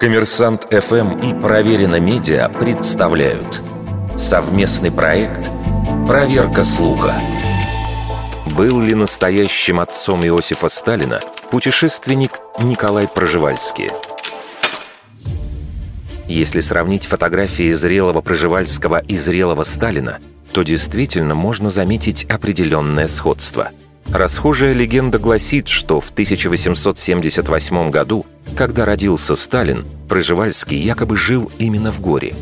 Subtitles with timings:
[0.00, 3.60] Коммерсант ФМ и Проверено Медиа представляют
[4.16, 5.50] совместный проект
[6.06, 7.14] «Проверка слуха».
[8.56, 11.18] Был ли настоящим отцом Иосифа Сталина
[11.50, 13.88] путешественник Николай Проживальский?
[16.28, 20.18] Если сравнить фотографии зрелого Проживальского и зрелого Сталина,
[20.52, 23.70] то действительно можно заметить определенное сходство–
[24.12, 28.24] Расхожая легенда гласит, что в 1878 году,
[28.58, 32.34] когда родился Сталин, Проживальский якобы жил именно в горе.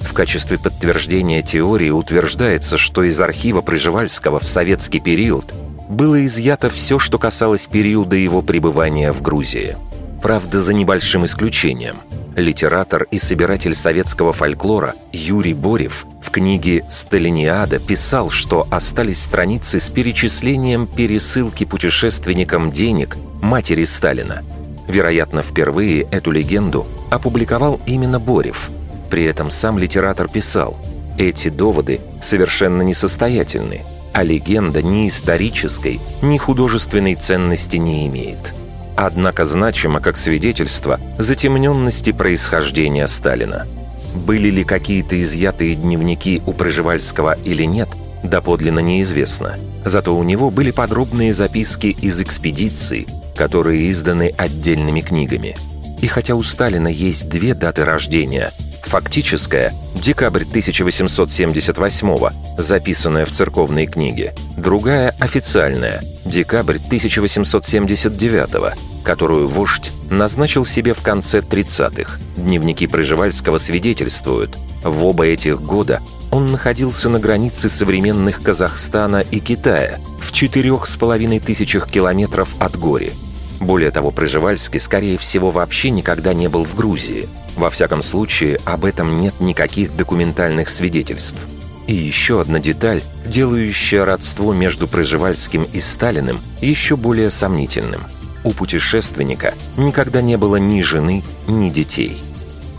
[0.00, 5.54] В качестве подтверждения теории утверждается, что из архива Проживальского в советский период
[5.88, 9.78] было изъято все, что касалось периода его пребывания в Грузии.
[10.22, 11.96] Правда, за небольшим исключением–
[12.36, 19.90] Литератор и собиратель советского фольклора Юрий Борев в книге «Сталиниада» писал, что остались страницы с
[19.90, 24.42] перечислением пересылки путешественникам денег матери Сталина.
[24.92, 28.70] Вероятно, впервые эту легенду опубликовал именно Борев.
[29.08, 30.76] При этом сам литератор писал
[31.16, 33.80] «Эти доводы совершенно несостоятельны,
[34.12, 38.54] а легенда ни исторической, ни художественной ценности не имеет»
[38.94, 43.66] однако значимо как свидетельство затемненности происхождения Сталина.
[44.14, 47.88] Были ли какие-то изъятые дневники у Проживальского или нет,
[48.22, 49.56] доподлинно неизвестно.
[49.86, 55.56] Зато у него были подробные записки из экспедиций, которые изданы отдельными книгами.
[56.00, 58.52] И хотя у Сталина есть две даты рождения–
[58.82, 64.34] Фактическая– декабрь 1878 записанная в церковной книге.
[64.58, 72.18] Другая– официальная– декабрь 1879 которую вождь назначил себе в конце 30-х.
[72.36, 76.00] Дневники Пржевальского свидетельствуют, в оба этих года
[76.30, 82.78] он находился на границе современных Казахстана и Китая в четырех с половиной тысячах километров от
[82.78, 83.12] Гори.
[83.60, 88.84] Более того, Пржевальский, скорее всего, вообще никогда не был в Грузии– во всяком случае, об
[88.84, 91.38] этом нет никаких документальных свидетельств.
[91.86, 98.02] И еще одна деталь, делающая родство между Проживальским и Сталиным еще более сомнительным.
[98.44, 102.22] У путешественника никогда не было ни жены, ни детей.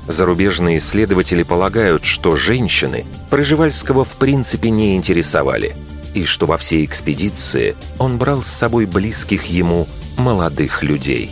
[0.08, 5.76] Зарубежные исследователи полагают, что женщины Проживальского в принципе не интересовали,
[6.14, 9.88] и что во всей экспедиции он брал с собой близких ему
[10.18, 11.32] молодых людей.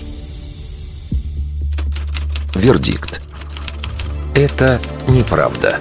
[2.55, 3.21] Вердикт.
[4.33, 5.79] Это неправда.